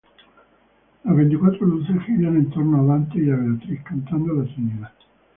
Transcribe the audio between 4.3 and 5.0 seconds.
la Trinidad.